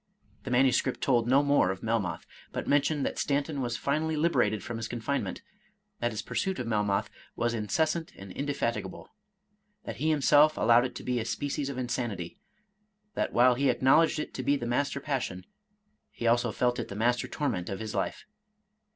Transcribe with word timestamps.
The 0.45 0.49
manuscript 0.49 0.99
told 0.99 1.27
no 1.27 1.43
more 1.43 1.69
of 1.69 1.83
Melmoth, 1.83 2.25
but 2.51 2.65
mentioned 2.67 3.05
that 3.05 3.19
Stanton 3.19 3.61
was 3.61 3.77
finally 3.77 4.15
liberated 4.15 4.63
from 4.63 4.77
his 4.77 4.87
confinement,— 4.87 5.43
^that 6.01 6.09
his 6.09 6.23
pursuit 6.23 6.57
of 6.57 6.65
Melmoth 6.65 7.11
was 7.35 7.53
incessant 7.53 8.11
and 8.15 8.31
indefatigable,— 8.31 9.11
^that 9.87 9.97
he 9.97 10.09
himself 10.09 10.57
allowed 10.57 10.85
it 10.85 10.95
to 10.95 11.03
be 11.03 11.19
a 11.19 11.23
species 11.23 11.69
of 11.69 11.77
insanity,— 11.77 12.39
that 13.13 13.31
while 13.31 13.53
he 13.53 13.69
acknowledged 13.69 14.17
it 14.17 14.33
to 14.33 14.41
be 14.41 14.55
the 14.55 14.65
mas 14.65 14.89
ter 14.89 14.99
passion, 15.01 15.45
he 16.09 16.25
also 16.25 16.51
felt 16.51 16.79
it 16.79 16.87
the 16.87 16.95
master 16.95 17.27
torment 17.27 17.69
of 17.69 17.79
his 17.79 17.93
life. 17.93 18.25